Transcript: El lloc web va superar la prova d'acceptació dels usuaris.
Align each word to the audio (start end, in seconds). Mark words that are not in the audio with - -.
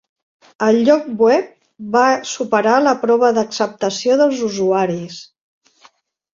El 0.67 0.79
lloc 0.87 1.03
web 1.23 1.51
va 1.97 2.07
superar 2.31 2.79
la 2.87 2.95
prova 3.05 3.31
d'acceptació 3.41 4.19
dels 4.25 4.43
usuaris. 4.51 5.23